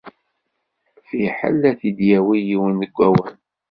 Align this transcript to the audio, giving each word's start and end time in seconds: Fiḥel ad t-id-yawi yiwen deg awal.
Fiḥel 1.07 1.61
ad 1.69 1.77
t-id-yawi 1.79 2.37
yiwen 2.47 2.73
deg 2.81 2.95
awal. 3.07 3.35